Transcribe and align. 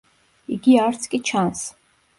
იგი 0.55 0.75
არც 0.87 1.07
კი 1.13 1.23
ჩანს. 1.31 1.65